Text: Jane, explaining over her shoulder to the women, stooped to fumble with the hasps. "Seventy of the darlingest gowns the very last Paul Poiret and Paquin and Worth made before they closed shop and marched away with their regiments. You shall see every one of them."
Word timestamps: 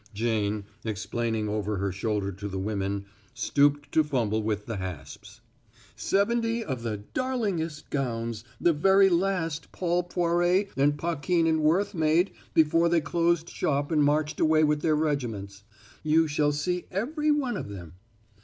Jane, 0.15 0.63
explaining 0.83 1.47
over 1.47 1.77
her 1.77 1.91
shoulder 1.91 2.31
to 2.31 2.47
the 2.47 2.57
women, 2.57 3.05
stooped 3.35 3.91
to 3.91 4.03
fumble 4.03 4.41
with 4.41 4.65
the 4.65 4.77
hasps. 4.77 5.41
"Seventy 5.95 6.63
of 6.65 6.81
the 6.81 7.03
darlingest 7.13 7.91
gowns 7.91 8.43
the 8.59 8.73
very 8.73 9.09
last 9.09 9.71
Paul 9.71 10.01
Poiret 10.01 10.69
and 10.75 10.97
Paquin 10.97 11.45
and 11.45 11.59
Worth 11.61 11.93
made 11.93 12.31
before 12.55 12.89
they 12.89 13.01
closed 13.01 13.47
shop 13.47 13.91
and 13.91 14.03
marched 14.03 14.39
away 14.39 14.63
with 14.63 14.81
their 14.81 14.95
regiments. 14.95 15.65
You 16.01 16.27
shall 16.27 16.51
see 16.51 16.85
every 16.89 17.29
one 17.29 17.55
of 17.55 17.69
them." 17.69 17.93